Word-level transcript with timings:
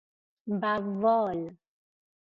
بوال 0.59 1.39